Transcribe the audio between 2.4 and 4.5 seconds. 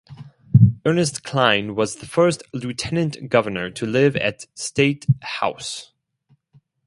Lieutenant Governor to live at